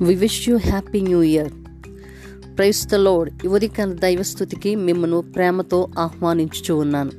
We 0.00 0.14
wish 0.14 0.48
you 0.48 0.56
happy 0.56 1.00
new 1.00 1.22
year 1.22 1.52
praise 2.58 2.86
the 2.86 2.94
Lord 2.94 3.30
యువరికల 3.44 3.92
దైవస్థుతికి 3.92 4.74
మిమ్మను 4.76 5.20
ప్రేమతో 5.20 5.88
ఆహ్వానించుచూ 5.98 6.76
ఉన్నాను. 6.76 7.10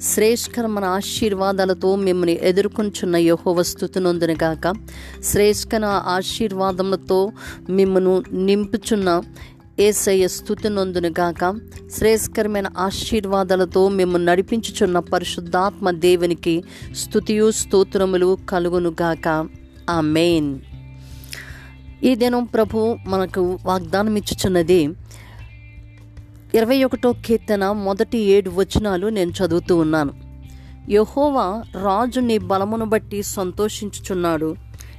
శ్రేష్కరమైన 0.00 0.84
ఆశీర్వాదాలతో 0.84 1.96
మిమ్మల్ని 1.96 2.38
ఎదుర్కొంచున్న 2.42 3.16
యహోవ 3.16 3.62
స్థుతినొందునుగాక 3.62 4.74
శ్రేష్కర 5.24 5.84
ఆశీర్వాదములతో 5.86 7.32
మిమ్మను 7.70 8.22
నింపుచున్న 8.32 9.22
ఏసయ్య 9.78 10.28
స్థుతి 10.28 10.68
నొందునుగాక 10.68 11.60
శ్రేయస్కరమైన 11.96 12.66
ఆశీర్వాదాలతో 12.78 13.88
మేము 13.88 14.16
నడిపించుచున్న 14.16 14.98
పరిశుద్ధాత్మ 14.98 15.90
దేవునికి 15.90 16.62
స్థుతియు 16.94 17.50
స్తోత్రములు 17.50 18.38
కలుగునుగాక 18.48 19.48
ఆ 19.90 20.00
మెయిన్ 20.00 20.58
ఈ 22.06 22.14
దినం 22.14 22.44
ప్రభు 22.44 22.96
మనకు 23.06 23.58
వాగ్దానం 23.64 24.16
ఇచ్చుచున్నది 24.16 24.88
ఇరవై 26.54 26.84
ఒకటో 26.84 27.12
కీర్తన 27.12 27.70
మొదటి 27.70 28.18
ఏడు 28.18 28.50
వచనాలు 28.50 29.06
నేను 29.06 29.30
చదువుతూ 29.30 29.76
ఉన్నాను. 29.76 30.12
యహోవా 30.90 31.62
రాజు 31.82 32.20
నీ 32.20 32.38
బలమును 32.38 32.84
బట్టి 32.84 33.22
సంతోషించుచున్నాడు. 33.22 34.56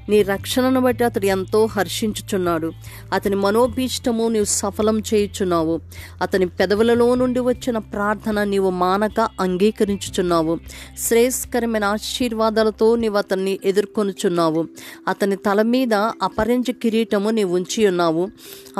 నీ 0.10 0.24
రక్షణను 0.24 0.82
బట్టి 0.82 1.04
అతడు 1.04 1.26
ఎంతో 1.26 1.66
హర్షించుచున్నాడు. 1.66 2.72
అతని 3.14 3.36
మనోభీష్టము 3.36 4.28
నీవు 4.28 4.46
సఫలం 4.46 5.00
చేయుచున్నావు. 5.00 5.80
అతని 6.22 6.46
పెదవులలో 6.46 7.16
నుండి 7.16 7.40
వచ్చిన 7.40 7.78
ప్రార్థన 7.78 8.44
నీవు 8.44 8.70
మానక 8.70 9.30
అంగీకరించుచున్నావు. 9.42 10.58
శ్రేయస్కరమైన 11.00 11.84
ఆశీర్వాదాలతో 11.84 12.96
నీవు 12.96 13.18
అతన్ని 13.18 13.60
ఎదుర్కొనుచున్నావు. 13.66 14.66
అతని 15.08 15.36
తల 15.36 15.62
మీద 15.62 15.94
అపరించి 15.94 16.74
కిరీటము 16.74 17.30
నీవు 17.30 17.56
ఉంచి 17.56 17.88
ఉన్నావు. 17.88 18.28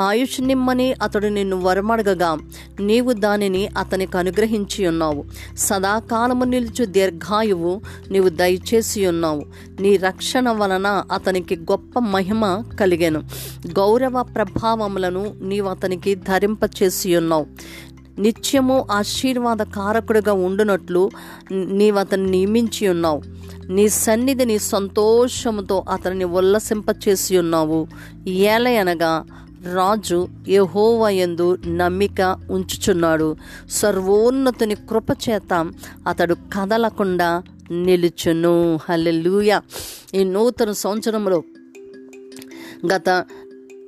ఆయుష్ 0.00 0.40
నిమ్మని 0.40 0.92
అతడు 0.92 1.26
నిన్ను 1.26 1.60
వరమడగగా. 1.60 2.38
నీవు 2.80 3.12
దానిని 3.12 3.66
అతనికి 3.66 4.18
అనుగ్రహించి 4.18 4.86
ఉన్నావు. 4.86 5.24
సదాకాలము 5.56 6.44
నిలుచు 6.44 6.84
దీర్ఘాయువు 6.84 7.80
నీవు 8.10 8.28
దయచేసి 8.28 9.06
ఉన్నావు. 9.06 9.46
నీ 9.80 9.96
రక్షణ 9.96 10.50
వలన 10.50 11.04
అతనికి 11.12 11.56
గొప్ప 11.56 11.98
మహిమ 11.98 12.64
కలిగాను. 12.80 13.22
గౌరవ 13.78 14.22
ప్రభావములను 14.22 15.34
నీవు 15.40 15.68
అతనికి 15.68 16.14
ధరింపచేసి 16.14 17.16
ఉన్నావు. 17.16 17.46
నిత్యము 18.18 18.86
ఆశీర్వాద 18.90 19.56
కారకుడిగా 19.56 20.32
ఉండునట్లు 20.32 21.10
నీవు 21.52 21.98
అతన్ని 21.98 22.30
నియమించి 22.30 22.88
ఉన్నావు. 22.88 23.22
నీ 23.68 23.88
సన్నిధిని 23.88 24.58
సంతోషముతో 24.58 25.84
అతనిని 25.90 26.24
ఉల్లసింపచేసి 26.24 27.38
ఉన్నావు. 27.38 27.86
ఏలయనగా 28.28 29.24
రాజు 29.74 30.28
యహోవయందు 30.48 31.58
నమ్మిక 31.66 32.36
ఉంచుచున్నాడు. 32.50 33.36
సర్వోన్నతుని 33.70 34.74
కృపచేత 34.74 35.72
అతడు 36.06 36.34
కదలకుండా 36.34 37.42
నిలుచును. 37.70 38.78
హలెలుయ 38.88 39.60
ఈ 40.14 40.24
నూతన 40.24 40.70
సంవత్సరంలో 40.70 41.42
గత 42.94 43.24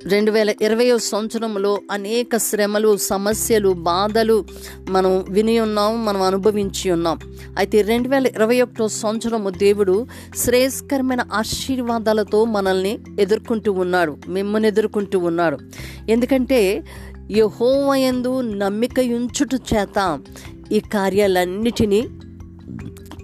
రెండు 0.06 0.30
వేల 0.30 0.54
ఇరవై 0.62 0.98
సంవత్సరంలో 0.98 1.80
అనేక 1.90 2.36
శ్రమలు 2.36 2.96
సమస్యలు 2.96 3.68
బాధలు 3.68 4.44
మనం 4.88 5.24
విని 5.30 5.60
ఉన్నాం 5.60 6.04
మనం 6.04 6.22
అనుభవించి 6.22 6.90
ఉన్నాం. 6.90 7.18
అయితే 7.58 7.82
రెండు 7.82 8.08
వేల 8.08 8.26
ఇరవై 8.26 8.60
ఒకటో 8.60 8.88
సంవత్సరము 8.88 9.50
దేవుడు 9.50 10.06
శ్రేయస్కరమైన 10.36 11.26
ఆశీర్వాదాలతో 11.32 12.44
మనల్ని 12.44 12.98
ఎదుర్కొంటూ 13.20 13.72
ఉన్నాడు 13.72 14.16
మిమ్మల్ని 14.28 14.68
ఎదుర్కొంటూ 14.68 15.18
ఉన్నాడు. 15.18 15.58
ఎందుకంటే 16.08 16.82
యహోవయందు 17.30 18.40
నమ్మిక 18.40 19.00
ఉంచుట 19.00 19.54
చేత 19.54 20.18
ఈ 20.72 20.80
కార్యాలన్నిటినీ 20.80 22.08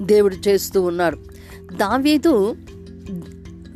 దేవుడు 0.02 0.36
చేస్తూ 0.48 0.82
ఉన్నాడు 0.82 1.18
దావీదు 1.72 2.56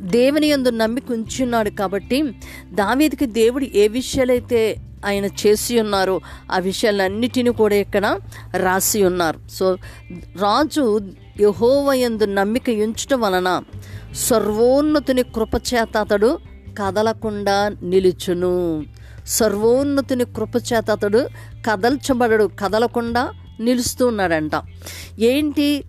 దేవుని 0.01 0.47
యందు 0.47 0.69
నమ్మిక 0.69 1.03
ఉంచున్నాడు 1.11 1.69
కాబట్టి 1.69 2.23
దావీదికి 2.73 3.25
దేవుడు 3.25 3.65
ఏ 3.65 3.87
విషయాలైతే 3.87 4.75
ఆయన 5.05 5.25
చేసి 5.25 5.81
ఉన్నారో 5.81 6.19
ఆ 6.51 6.59
విషయాలన్నిటిని 6.59 7.49
కూడా 7.49 7.75
ఇక్కడ 7.75 8.19
రాసి 8.57 9.03
ఉన్నారు. 9.03 9.39
సో 9.51 9.77
రాజు 10.41 11.11
యహోవయందు 11.41 12.25
నమ్మిక 12.25 12.69
ఉంచటం 12.69 13.21
వలన 13.21 13.63
సర్వోన్నతుని 14.15 15.23
కృపచేత 15.23 15.97
అతడు 15.97 16.37
కదలకుండా 16.79 17.75
నిలుచును. 17.83 18.83
సర్వోన్నతుని 19.27 20.25
కృపచేత 20.25 20.91
అతడు 20.91 21.27
కదల్చబడడు 21.69 22.49
కదలకుండా 22.59 23.31
నిలుస్తూ 23.59 24.07
ఉన్నాడంట. 24.07 24.51
ఏంటి? 25.19 25.83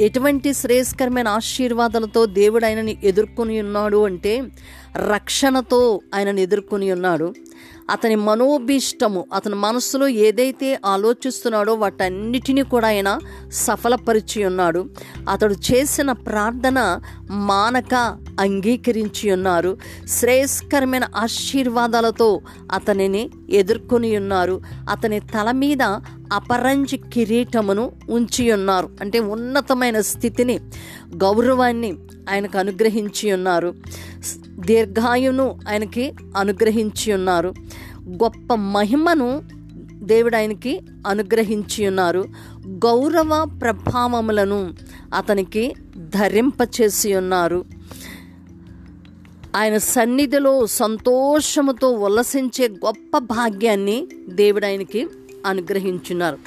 ఎటువంటి 0.00 0.50
శ్రేయస్కరమైన 0.52 1.28
ఆశీర్వాదాలతో 1.28 2.20
దేవుడు 2.26 2.64
ఆయనని 2.64 2.94
ఎదుర్కొని 3.04 3.54
ఉన్నాడు 3.60 4.00
అంటే 4.06 4.34
రక్షణతో 4.96 5.80
ఆయనను 6.14 6.40
ఎదుర్కొని 6.40 6.92
ఉన్నాడు. 6.92 7.26
అతని 7.90 8.14
మనోభీష్టము 8.14 9.24
అతని 9.34 9.54
మనసులో 9.54 10.08
ఏదైతే 10.08 10.80
ఆలోచిస్తున్నాడో 10.86 11.74
వాటన్నిటినీ 11.74 12.62
కూడా 12.62 12.88
ఆయన 12.88 13.18
సఫలపరిచి 13.52 14.44
ఉన్నాడు. 14.44 14.86
అతడు 15.30 15.54
చేసిన 15.54 16.12
ప్రార్థన 16.12 17.00
మానక 17.30 17.94
అంగీకరించి 18.40 19.32
ఉన్నారు. 19.32 19.76
శ్రేయస్కరమైన 20.08 21.04
ఆశీర్వాదాలతో 21.16 22.40
అతనిని 22.72 23.30
ఎదుర్కొని 23.50 24.16
ఉన్నారు. 24.16 24.60
అతని 24.90 25.20
తల 25.20 25.50
మీద 25.50 25.82
అపరంజి 26.32 26.96
కిరీటమును 26.96 27.92
ఉంచి 28.10 28.52
ఉన్నారు. 28.52 28.90
అంటే 29.00 29.18
ఉన్నతమైన 29.18 30.00
స్థితిని 30.00 30.58
గౌరవాన్ని 31.16 31.94
ఆయనకు 32.30 32.58
అనుగ్రహించి 32.58 33.32
ఉన్నారు. 33.32 33.74
దీర్ఘాయును 34.58 35.60
ఆయనకి 35.70 36.12
అనుగ్రహించి 36.36 37.12
ఉన్నారు. 37.12 37.54
గొప్ప 38.08 38.54
మహిమను 38.54 39.42
దేవుడు 40.02 40.36
ఆయనకి 40.36 40.80
అనుగ్రహించి 41.06 41.88
ఉన్నారు. 41.88 42.24
గౌరవ 42.66 43.58
ప్రభావములను 43.62 44.74
అతనికి 45.14 45.74
ధరింపచేసి 45.96 47.14
ఉన్నారు. 47.14 47.64
ఆయన 49.56 49.78
సన్నిధిలో 49.78 50.66
సంతోషముతో 50.66 51.90
ఉల్లసించే 51.90 52.68
గొప్ప 52.68 53.18
భాగ్యాన్ని 53.18 54.08
దేవుడు 54.28 54.66
ఆయనకి 54.66 55.06
అనుగ్రహించున్నారు. 55.46 56.38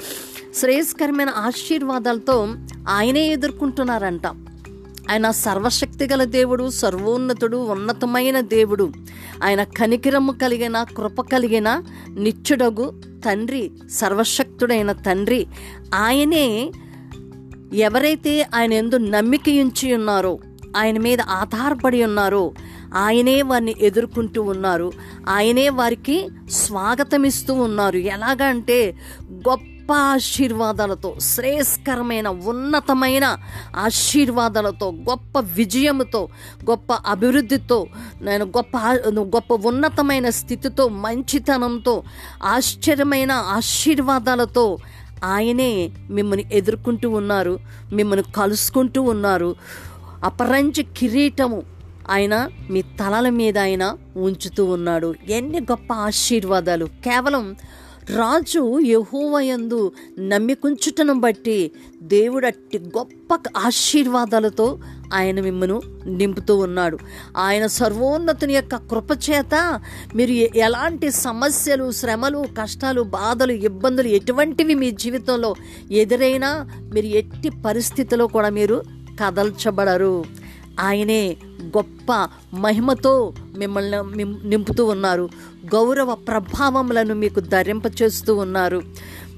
శ్రేయస్కరమైన 0.56 1.30
ఆశీర్వాదాలతో 1.30 2.48
ఆయనే 2.90 3.28
ఎదుర్కొంటున్నారంట. 3.28 4.28
ఆయన 5.10 5.32
సర్వశక్తి 5.32 6.08
గల 6.08 6.24
దేవుడు 6.24 6.70
సర్వోన్నతుడు 6.70 7.58
ఉన్నతమైన 7.58 8.40
దేవుడు. 8.40 8.92
ఆయన 9.44 9.64
కనికిరము 9.64 10.32
కలిగిన 10.32 10.84
కృప 10.84 11.22
కలిగిన 11.22 11.84
నిత్యుడగు 12.10 13.02
తండ్రి 13.26 13.72
సర్వశక్తుడైన 13.92 14.92
తండ్రి. 14.92 15.48
ఆయనే 15.96 16.72
ఎవరైతే 17.74 18.48
ఆయన 18.56 18.74
ఎందు 18.74 18.98
నమ్మిక 18.98 19.42
ఉంచి 19.48 19.94
ఉన్నారో 19.94 20.40
ఆయన 20.78 21.00
మీద 21.00 21.22
ఆధారపడి 21.22 22.04
ఉన్నారో 22.04 22.54
ఆయనే 22.94 23.42
వారిని 23.42 23.76
ఎదుర్కొంటూ 23.82 24.44
ఉన్నారు. 24.44 24.92
ఆయనే 25.30 25.70
వారికి 25.70 26.28
స్వాగతమిస్తూ 26.52 27.54
ఉన్నారు. 27.54 27.98
ఎలాగంటే 27.98 28.96
గొప్ప 29.34 29.71
ఆశీర్వాదాలతో 29.94 31.16
శ్రేయస్కరమైన 31.20 32.28
ఉన్నతమైన 32.28 33.38
ఆశీర్వాదాలతో 33.76 34.92
గొప్ప 34.92 35.40
విజయముతో 35.40 36.30
గొప్ప 36.70 36.94
అభివృద్ధితో 36.94 37.88
నేను 38.22 38.46
గొప్ప 38.46 38.78
గొప్ప 39.10 39.68
ఉన్నతమైన 39.68 40.30
స్థితితో 40.30 40.88
మంచితనంతో 40.88 42.04
ఆశ్చర్యమైన 42.44 43.32
ఆశీర్వాదాలతో 43.32 44.78
ఆయనే 45.24 45.90
మిమ్మల్ని 46.10 46.46
ఎదుర్కొంటూ 46.54 47.10
ఉన్నారు 47.10 47.60
మిమ్మల్ని 47.94 48.32
కలుసుకుంటూ 48.32 49.02
ఉన్నారు. 49.02 49.56
అపరంజ 50.24 50.80
కిరీటము 50.80 51.64
ఆయన 52.10 52.48
మీ 52.70 52.82
తలల 52.82 53.30
మీద 53.30 53.58
ఆయన 53.58 53.98
ఉంచుతూ 54.16 54.66
ఉన్నాడు. 54.66 55.16
ఎన్ని 55.30 55.60
గొప్ప 55.60 55.94
ఆశీర్వాదాలు. 55.94 56.86
కేవలం 56.86 57.56
రాజు 58.10 58.80
యహోవయందు 58.80 59.92
నమ్మికుంచుటను 60.20 61.14
బట్టి 61.14 61.72
దేవుడు 62.02 62.46
అట్టి 62.46 62.80
గొప్ప 62.80 63.50
ఆశీర్వాదాలతో 63.58 64.80
ఆయన 65.14 65.42
మిమ్మను 65.42 65.82
నింపుతూ 66.06 66.56
ఉన్నాడు. 66.56 66.98
ఆయన 67.38 67.66
సర్వోన్నతుని 67.66 68.54
యొక్క 68.54 68.76
కృపచేత 68.76 69.82
మీరు 70.16 70.32
ఎలాంటి 70.58 71.12
సమస్యలు 71.12 71.92
శ్రమలు 71.92 72.46
కష్టాలు 72.62 73.02
బాధలు 73.02 73.52
ఇబ్బందులు 73.52 74.08
ఎటువంటివి 74.08 74.74
మీ 74.74 74.92
జీవితంలో 74.92 75.56
ఎదురైనా 75.92 76.68
మీరు 76.94 77.06
ఎట్టి 77.06 77.50
పరిస్థితిలో 77.66 78.28
కూడా 78.28 78.50
మీరు 78.50 78.84
కదల్చబడరు. 79.20 80.26
ఆయనే 80.82 81.38
గొప్ప 81.64 82.30
మహిమతో 82.54 83.34
మిమ్మల్ని 83.58 84.48
నింపుతూ 84.50 84.86
ఉన్నారు. 84.86 85.30
గౌరవ 85.76 86.16
ప్రభావములను 86.16 87.16
మీకు 87.16 87.40
ధరింపచేస్తూ 87.40 88.36
ఉన్నారు. 88.36 88.82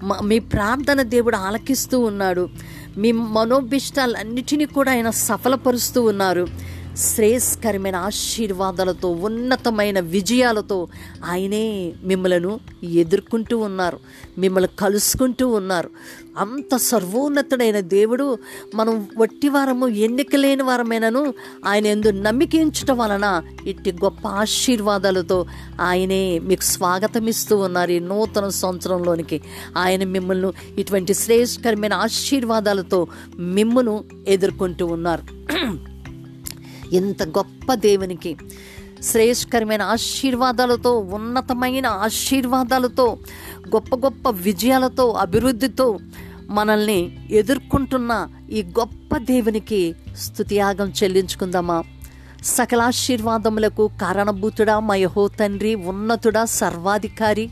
మ- 0.03 0.19
మీ 0.23 0.39
ప్రార్థన 0.39 1.01
దేవుడు 1.01 1.35
ఆలకిస్తూ 1.35 1.99
ఉన్నాడు. 1.99 2.49
మీ 2.97 3.11
మనోభిష్టాలన్నిటినీ 3.11 4.65
కూడా 4.65 4.91
ఆయన 4.91 5.09
సఫలపరుస్తూ 5.09 6.03
ఉన్నారు. 6.03 6.47
శ్రేయస్కరమైన 6.97 7.95
ఆశీర్వాదాలతో 7.95 9.09
ఉన్నతమైన 9.09 9.99
విజయాలతో 9.99 10.87
ఆయనే 11.25 11.93
మిమ్మలను 12.03 12.59
ఎదుర్కొంటూ 12.83 13.57
ఉన్నారు. 13.57 13.99
మిమ్మల్ని 14.37 14.69
కలుసుకుంటూ 14.79 15.47
ఉన్నారు. 15.47 15.89
అంత 16.37 16.75
సర్వోన్నతుడైన 16.75 17.79
దేవుడు 17.79 18.37
మనం 18.75 19.07
వట్టివారము 19.17 19.63
వారము 19.63 19.87
ఎన్నికలేని 19.87 20.63
వారమైనను 20.63 21.33
ఆయన 21.65 21.85
ఎందు 21.85 22.11
నమ్మికించటం 22.11 22.97
వలన 22.97 23.43
ఇట్టి 23.67 23.91
గొప్ప 23.91 24.27
ఆశీర్వాదాలతో 24.27 25.45
ఆయనే 25.81 26.39
మీకు 26.39 26.61
స్వాగతం 26.61 27.27
ఇస్తూ 27.27 27.57
ఉన్నారు 27.57 27.91
ఈ 27.91 27.99
నూతన 27.99 28.47
సంవత్సరంలోనికి. 28.47 29.41
ఆయన 29.77 30.03
మిమ్మల్ని 30.03 30.81
ఇటువంటి 30.81 31.13
శ్రేయస్కరమైన 31.13 31.93
ఆశీర్వాదాలతో 31.93 33.07
మిమ్మును 33.39 34.03
ఎదుర్కొంటూ 34.27 34.85
ఉన్నారు. 34.85 35.23
ఇంత 36.95 37.23
గొప్ప 37.23 37.73
దేవునికి 37.73 38.37
శ్రేయస్కరమైన 39.03 39.81
ఆశీర్వాదాలతో 39.81 40.97
ఉన్నతమైన 40.97 41.87
ఆశీర్వాదాలతో 41.87 43.17
గొప్ప 43.69 43.95
గొప్ప 43.95 44.29
విజయాలతో 44.29 45.11
అభివృద్ధితో 45.11 45.99
మనల్ని 46.49 47.17
ఎదుర్కొంటున్న 47.31 48.27
ఈ 48.51 48.63
గొప్ప 48.63 49.17
దేవునికి 49.17 49.95
స్థుతియాగం 50.17 50.93
చెల్లించుకుందామా? 51.03 51.83
సకలాశీర్వాదములకు 52.43 53.89
కారణభూతుడా 54.01 54.79
మయహో 54.79 55.27
తండ్రి 55.27 55.75
ఉన్నతుడా 55.75 56.45
సర్వాధికారి 56.45 57.49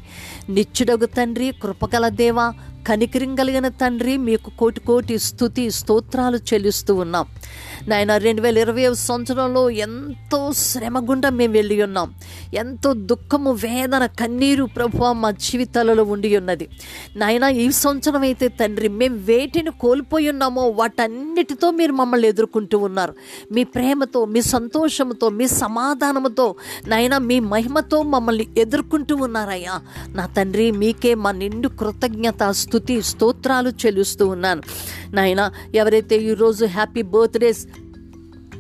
నిత్యుడగు 0.50 1.06
తండ్రి 1.06 1.54
కృపగల 1.64 2.10
దేవ 2.10 2.40
కనికరం 2.88 3.36
కలిగిన 3.36 3.68
తండ్రి 3.68 4.18
మీకు 4.18 4.50
కోటి 4.50 4.80
కోటి 4.80 5.20
స్థుతి 5.20 5.72
స్తోత్రాలు 5.72 6.38
చెల్లిస్తూ 6.38 6.96
ఉన్నాం. 6.96 7.26
నాయన 7.88 8.18
రెండు 8.18 8.42
వేల 8.42 8.58
ఇరవై 8.58 8.94
సంవత్సరంలో 8.94 9.70
ఎంతో 9.70 10.52
శ్రమ 10.54 11.10
గుండా 11.10 11.30
మేము 11.30 11.54
వెళ్ళి 11.54 11.84
ఉన్నాం. 11.84 12.14
ఎంతో 12.54 12.94
దుఃఖము 12.94 13.52
వేదన 13.52 14.06
కన్నీరు 14.06 14.64
ప్రభు 14.64 15.14
మా 15.14 15.32
జీవితాలలో 15.32 16.04
ఉండి 16.04 16.38
ఉన్నది. 16.38 16.68
నాయన 17.16 17.44
ఈ 17.44 17.72
సంవత్సరం 17.72 18.22
అయితే 18.22 18.48
తండ్రి 18.48 18.88
మేము 18.88 19.18
వేటిని 19.18 19.72
కోల్పోయి 19.72 20.30
ఉన్నామో 20.30 20.70
వాటన్నిటితో 20.70 21.72
మీరు 21.72 21.94
మమ్మల్ని 21.94 22.28
ఎదుర్కొంటూ 22.28 22.78
ఉన్నారు. 22.78 23.14
మీ 23.52 23.64
ప్రేమతో 23.64 24.26
మీ 24.26 24.42
సంతోషంతో 24.42 25.30
మీ 25.30 25.48
సమాధానముతో 25.48 26.56
నాయన 26.88 27.18
మీ 27.18 27.40
మహిమతో 27.40 28.02
మమ్మల్ని 28.02 28.48
ఎదుర్కొంటూ 28.58 29.16
ఉన్నారయ్యా. 29.16 29.82
నా 30.08 30.26
తండ్రి 30.26 30.72
మీకే 30.72 31.16
మా 31.16 31.32
నిండు 31.32 31.68
కృతజ్ఞత 31.68 32.52
స్థుతి 32.72 32.96
స్తోత్రాలు 33.02 33.70
చెల్లిస్తూ 33.82 34.26
ఉన్నాను. 34.28 34.62
నాయన 35.18 35.42
ఎవరైతే 35.76 36.16
ఈరోజు 36.32 36.66
హ్యాపీ 36.66 37.02
బర్త్డేస్ 37.14 37.62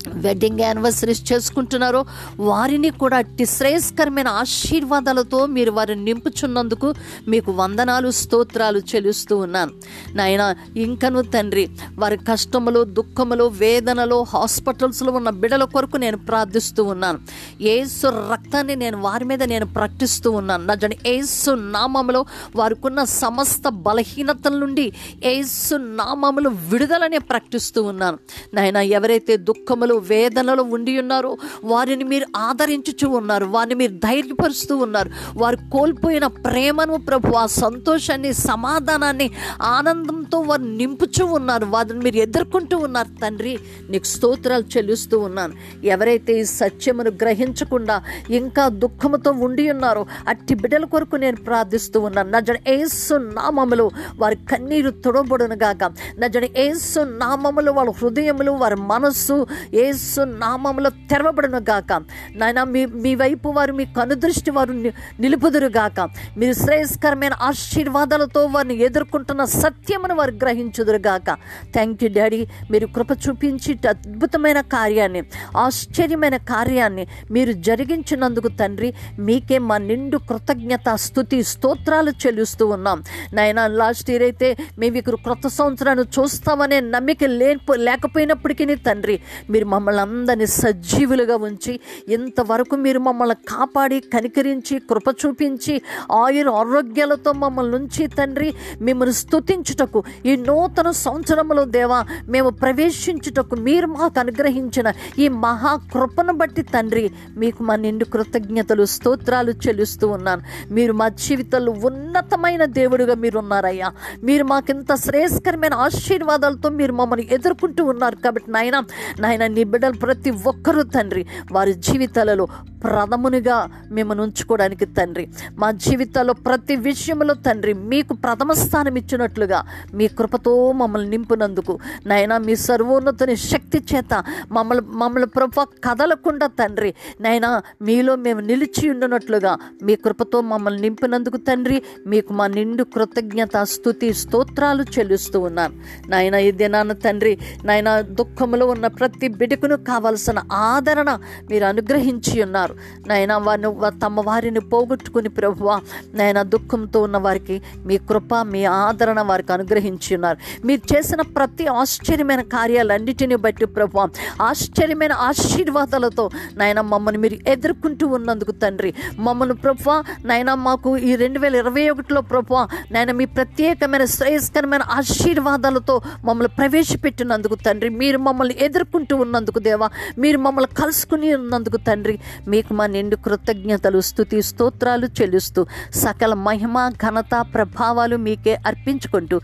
వెడ్డింగ్ 0.07 0.59
యానివర్సరీస్ 0.59 1.33
చేసుకుంటున్నారో 1.33 2.06
వారిని 2.39 2.89
కూడా 2.89 3.18
అట్టి 3.18 3.45
శ్రేయస్కరమైన 3.45 4.27
ఆశీర్వాదాలతో 4.27 5.45
మీరు 5.45 5.71
వారిని 5.71 6.03
నింపుచున్నందుకు 6.03 6.94
మీకు 7.27 7.51
వందనాలు 7.51 8.12
స్తోత్రాలు 8.12 8.80
చెల్లిస్తూ 8.80 9.38
ఉన్నాను. 9.38 9.71
నాయన 10.13 10.56
ఇంకను 10.77 11.21
తండ్రి 11.21 11.69
వారి 11.98 12.18
కష్టములు 12.18 12.83
దుఃఖములు 12.83 13.44
వేదనలు 13.44 14.25
హాస్పిటల్స్లో 14.30 15.12
ఉన్న 15.12 15.30
బిడల 15.30 15.63
కొరకు 15.63 15.98
నేను 15.98 16.18
ప్రార్థిస్తూ 16.18 16.83
ఉన్నాను. 16.83 17.19
ఏసు 17.62 18.07
రక్తాన్ని 18.07 18.75
నేను 18.75 19.01
వారి 19.01 19.25
మీద 19.25 19.44
నేను 19.44 19.65
ప్రకటిస్తూ 19.65 20.31
ఉన్నాను. 20.31 20.65
నా 20.65 20.75
జన 20.75 20.89
ఏసు 21.07 21.51
నామములో 21.51 22.25
వారికున్న 22.56 23.03
సమస్త 23.03 23.69
బలహీనతల 23.69 24.56
నుండి 24.56 24.94
ఏసు 25.24 25.75
నామములు 25.75 26.50
విడుదలని 26.50 27.19
ప్రకటిస్తూ 27.19 27.83
ఉన్నాను. 27.83 28.18
నాయన 28.53 28.77
ఎవరైతే 28.77 29.38
దుఃఖములు 29.38 29.90
వేదనలు 29.99 30.61
ఉండి 30.61 30.99
ఉన్నారో. 30.99 31.38
వారిని 31.63 32.03
మీరు 32.03 32.25
ఆదరించుచు 32.35 33.07
ఉన్నారు. 33.07 33.45
వారిని 33.45 33.75
మీరు 33.75 33.91
ధైర్యపరుస్తూ 33.91 34.77
ఉన్నారు. 34.77 35.11
వారు 35.38 35.55
కోల్పోయిన 35.55 36.27
ప్రేమను 36.27 36.97
ప్రభు 36.97 37.35
ఆ 37.35 37.45
సంతోషాన్ని 37.45 38.33
సమాధానాన్ని 38.33 39.31
ఆనందంతో 39.61 40.39
వారు 40.39 40.61
నింపుచూ 40.61 41.25
ఉన్నారు. 41.25 41.65
వారిని 41.65 41.99
మీరు 41.99 42.15
ఎదుర్కొంటూ 42.15 42.77
ఉన్నారు. 42.77 43.07
తండ్రి 43.21 43.59
నీకు 43.89 44.03
స్తోత్రాలు 44.03 44.63
చెల్లిస్తూ 44.77 45.19
ఉన్నాను. 45.19 45.53
ఎవరైతే 45.83 46.39
ఈ 46.39 46.43
సత్యమును 46.43 47.11
గ్రహించకుండా 47.11 48.03
ఇంకా 48.29 48.67
దుఃఖముతో 48.67 49.31
ఉండి 49.31 49.71
ఉన్నారో 49.71 50.05
అట్టి 50.27 50.55
బిడ్డల 50.55 50.85
కొరకు 50.85 51.15
నేను 51.15 51.35
ప్రార్థిస్తూ 51.35 51.99
ఉన్నాను. 51.99 52.29
నా 52.29 52.39
జన 52.39 52.55
ఏసు 52.67 53.13
నామములు 53.13 53.91
వారి 54.19 54.35
కన్నీరు 54.35 54.89
తొడబడును 54.89 55.55
గాక 55.55 55.83
నా 56.17 56.27
జన 56.27 56.43
ఏసు 56.57 56.99
నామములు 56.99 57.71
వాళ్ళ 57.71 57.91
హృదయములు 57.91 58.51
వారి 58.51 58.75
మనస్సు 58.75 59.47
ఏసు 59.81 60.21
నామంలో 60.21 60.89
తెరవబడును 60.89 61.57
గాక. 61.57 62.03
నాయన 62.35 62.63
మీ 62.63 62.85
మీ 62.85 63.15
వైపు 63.15 63.49
వారు 63.49 63.73
మీ 63.73 63.85
కనుదృష్టి 63.85 64.51
వారు 64.51 64.71
ని- 64.71 64.91
నిలుపుదురు 65.19 65.67
గాక. 65.67 66.09
మీరు 66.37 66.53
శ్రేయస్కరమైన 66.53 67.33
ఆశీర్వాదాలతో 67.41 68.45
వారిని 68.45 68.75
ఎదుర్కొంటున్న 68.75 69.43
సత్యమును 69.43 70.15
వారు 70.15 70.31
గ్రహించుదురు 70.31 70.97
గాక. 70.97 71.37
థ్యాంక్ 71.73 72.03
యూ 72.03 72.09
డాడీ 72.13 72.47
మీరు 72.71 72.87
కృప 72.87 73.11
చూపించి 73.11 73.79
అద్భుతమైన 73.89 74.61
కార్యాన్ని 74.61 75.23
ఆశ్చర్యమైన 75.57 76.37
కార్యాన్ని 76.37 77.07
మీరు 77.31 77.51
జరిగించినందుకు 77.51 78.47
తండ్రి 78.47 78.93
మీకే 79.19 79.57
మా 79.57 79.77
నిండు 79.77 80.17
కృతజ్ఞత 80.17 80.95
స్థుతి 80.95 81.43
స్తోత్రాలు 81.43 82.09
చెల్లిస్తూ 82.09 82.67
ఉన్నాం. 82.67 83.03
నాయన 83.33 83.67
లాస్ట్ 83.67 84.09
ఇయర్ 84.09 84.23
అయితే 84.23 84.57
మేము 84.79 84.97
ఇక్కడ 84.97 85.13
క్రొత్త 85.13 85.47
సంవత్సరాన్ని 85.47 86.05
చూస్తామనే 86.05 86.79
నమ్మిక 86.79 87.17
లేకపోయినప్పటికీ 87.23 88.75
తండ్రి 88.75 89.19
మీరు 89.49 89.65
మమ్మల్ని 89.71 90.01
అందరినీ 90.01 90.47
సజీవులుగా 90.59 91.35
ఉంచి 91.47 91.73
ఇంతవరకు 92.15 92.75
మీరు 92.85 93.00
మమ్మల్ని 93.00 93.38
కాపాడి 93.50 93.97
కనికరించి 94.13 94.75
కృప 94.89 95.07
చూపించి 95.21 95.75
ఆయుర 96.21 96.50
ఆరోగ్యాలతో 96.62 97.31
మమ్మల్ని 97.44 97.75
ఉంచి 97.75 98.06
తండ్రి 98.18 98.50
మిమ్మల్ని 98.81 99.15
స్తుతించుటకు 99.21 100.00
ఈ 100.25 100.35
నూతన 100.47 100.89
సంవత్సరంలో 101.06 101.65
దేవా 101.77 102.00
మేము 102.29 102.50
ప్రవేశించుటకు 102.62 103.56
మీరు 103.68 103.88
మాకు 103.95 104.19
అనుగ్రహించిన 104.19 104.88
ఈ 105.19 105.27
మహా 105.45 105.74
కృపను 105.93 106.34
బట్టి 106.34 106.63
తండ్రి 106.74 107.05
మీకు 107.38 107.62
మా 107.63 107.75
నిండు 107.86 108.05
కృతజ్ఞతలు 108.13 108.86
స్తోత్రాలు 108.93 109.51
చెల్లిస్తూ 109.63 110.07
ఉన్నాను. 110.07 110.41
మీరు 110.74 110.93
మా 110.93 111.07
జీవితంలో 111.24 111.72
ఉన్నతమైన 112.12 112.63
దేవుడుగా 112.65 113.15
మీరు 113.15 113.38
ఉన్నారయ్యా 113.39 113.89
మీరు 114.24 114.44
మాకింత 114.44 114.96
శ్రేయస్కరమైన 114.96 115.74
ఆశీర్వాదాలతో 115.74 116.70
మీరు 116.70 116.94
మమ్మల్ని 116.94 117.25
ఎదుర్కొంటూ 117.32 117.82
ఉన్నారు 117.84 118.15
కాబట్టి 118.15 118.50
నాయన 118.51 118.77
నాయన 119.20 119.48
నీ 119.48 119.63
బిడ్డలు 119.63 119.98
ప్రతి 120.00 120.32
ఒక్కరూ 120.46 120.84
తండ్రి 120.96 121.24
వారి 121.51 121.74
జీవితాలలో 121.74 122.46
ప్రథమునిగా 122.84 123.58
మిమ్మల్ని 123.91 124.24
ఉంచుకోవడానికి 124.24 124.86
తండ్రి 124.98 125.25
మా 125.60 125.72
జీవితాల్లో 125.86 126.34
ప్రతి 126.48 126.75
విషయంలో 126.88 127.34
తండ్రి 127.48 127.74
మీకు 127.74 128.13
ప్రథమ 128.24 128.51
స్థానం 128.53 128.96
ఇచ్చినట్లుగా 128.96 129.60
మీ 129.94 130.08
కృపతో 130.08 130.53
మమ్మల్ని 130.72 131.10
నింపునందుకు. 131.10 131.74
నాయన 132.08 132.34
మీ 132.38 132.56
సర్వోన్నతని 132.68 133.36
శక్తి 133.36 133.82
చేత 133.91 134.13
మమ్మల్ని 134.51 134.86
మమ్మల్ని 134.98 135.27
ప్రభ 135.27 135.65
కదలకుండా 135.84 136.48
తండ్రి 136.60 136.91
నాయన 137.22 137.48
మీలో 137.82 138.15
మేము 138.15 138.41
నిలిచి 138.41 138.86
ఉండినట్లుగా 138.89 139.53
మీ 139.84 139.96
కృపతో 139.96 140.41
మమ్మల్ని 140.41 140.82
నింపినందుకు 140.82 141.38
తండ్రి 141.38 141.77
మీకు 142.08 142.34
మా 142.34 142.48
నిండు 142.48 142.84
కృతజ్ఞత 142.84 143.63
స్థుతి 143.63 144.13
స్తోత్రాలు 144.13 144.84
చెల్లిస్తూ 144.84 145.39
ఉన్నాను 145.39 145.74
నాయన 146.10 146.36
ఈ 146.36 146.51
దినాన 146.51 146.91
తండ్రి 146.91 147.38
నాయన 147.65 148.01
దుఃఖంలో 148.01 148.65
ఉన్న 148.65 148.88
ప్రతి 148.88 149.27
బిడుకును 149.27 149.77
కావలసిన 149.77 150.43
ఆదరణ 150.51 151.20
మీరు 151.50 151.65
అనుగ్రహించి 151.65 152.43
ఉన్నారు. 152.43 152.75
నాయన 153.08 153.34
వారిని 153.34 154.00
తమ 154.00 154.22
వారిని 154.22 154.60
పోగొట్టుకుని 154.60 155.29
ప్రభువా 155.29 155.81
నాయన 156.13 156.41
దుఃఖంతో 156.41 157.01
ఉన్న 157.01 157.17
వారికి 157.17 157.62
మీ 157.86 157.98
కృప 157.98 158.36
మీ 158.36 158.65
ఆదరణ 158.65 159.22
వారికి 159.22 159.53
అనుగ్రహించి 159.53 160.15
ఉన్నారు. 160.15 160.38
మీరు 160.65 160.96
చేసిన 160.96 161.22
ప్రతి 161.22 161.67
ఆశ్చర్యమైన 161.67 162.41
కార్యాలన్నిటిని 162.41 163.36
బట్టి 163.36 163.65
ప్రభు 163.65 164.00
ఆశ్చర్యమైన 164.41 165.13
ఆశీర్వాదాలతో 165.13 166.29
నాయన 166.53 166.81
మమ్మల్ని 166.81 167.22
మీరు 167.22 167.50
ఎదుర్కొంటూ 167.50 168.08
ఉన్నందుకు 168.08 168.51
తండ్రి. 168.51 168.93
మమ్మల్ని 169.20 169.55
ప్రభు 169.55 170.03
నాయన 170.27 170.53
మాకు 170.53 170.98
ఈ 170.98 171.15
రెండు 171.15 171.39
వేల 171.39 171.55
ఇరవై 171.55 171.90
ఒకటిలో 171.93 172.21
ప్రభు 172.31 172.53
నాయన 172.93 173.12
మీ 173.19 173.25
ప్రత్యేకమైన 173.38 174.05
శ్రేయస్కరమైన 174.15 174.83
ఆశీర్వాదాలతో 174.98 175.95
మమ్మల్ని 176.25 176.51
ప్రవేశపెట్టినందుకు 176.60 177.55
తండ్రి. 177.65 177.89
మీరు 178.01 178.19
మమ్మల్ని 178.27 178.55
ఎదుర్కొంటూ 178.67 179.15
ఉన్నందుకు 179.25 179.60
దేవా 179.69 179.88
మీరు 180.24 180.39
మమ్మల్ని 180.45 180.71
కలుసుకుని 180.81 181.29
ఉన్నందుకు 181.36 181.77
తండ్రి. 181.88 182.15
మీకు 182.48 182.71
మా 182.79 182.88
నిండు 182.95 183.15
కృతజ్ఞతలు 183.25 184.00
స్థుతి 184.10 184.39
స్తోత్రాలు 184.50 185.07
చెల్లిస్తూ 185.19 185.63
సకల 186.03 186.33
మహిమ 186.48 186.77
ఘనత 187.03 187.33
ప్రభావాలు 187.53 188.15
మీకే 188.27 188.55
అర్పించుకుంటూ 188.67 189.38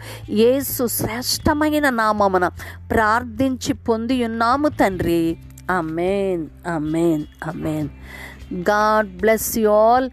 ఏసు 0.51 0.83
శ్రేష్టమైన 0.99 1.87
నామమున 2.01 2.47
ప్రార్థించి 2.91 3.73
పొంది 3.87 4.15
ఉన్నాము 4.25 4.67
తండ్రి. 4.81 5.21
Amen 5.77 6.43
amen 6.75 7.23
amen 7.49 7.89
God 8.69 9.09
bless 9.21 9.49
you 9.57 9.69
all. 9.69 10.07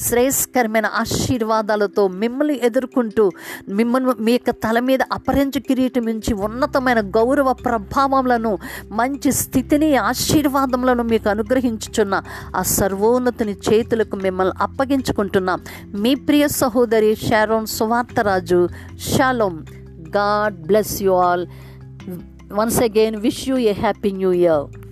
శ్రేయస్కరమైన 0.00 0.86
ఆశీర్వాదాలతో 0.86 2.08
మిమ్మల్ని 2.08 2.60
ఎదుర్కొంటూ 2.62 3.30
మిమ్మల్ని 3.68 4.10
మీ 4.20 4.32
యొక్క 4.32 4.50
తల 4.50 4.78
మీద 4.78 4.98
అపరంజ 5.12 5.58
కిరీటం 5.58 6.02
నుంచి 6.06 6.34
ఉన్నతమైన 6.34 7.00
గౌరవ 7.00 7.52
ప్రభావములను 7.52 8.58
మంచి 8.92 9.32
స్థితిని 9.32 9.96
ఆశీర్వాదములను 9.96 11.02
మీకు 11.02 11.28
అనుగ్రహించుచున్న 11.28 12.22
ఆ 12.56 12.62
సర్వోన్నతిని 12.62 13.52
చేతులకు 13.52 14.16
మిమ్మల్ని 14.16 14.62
అప్పగించుకుంటున్నాం. 14.62 15.60
మీ 15.98 16.14
ప్రియ 16.14 16.48
సహోదరి 16.48 17.16
Sharon 17.16 17.66
Suvartharaju 17.66 18.68
shalom. 18.98 19.58
God 20.16 20.54
bless 20.54 21.02
you 21.02 21.12
all. 21.12 21.46
Once 22.52 22.82
again 22.82 23.16
wish 23.16 23.48
you 23.48 23.56
a 23.56 23.72
happy 23.72 24.10
new 24.10 24.32
year. 24.32 24.90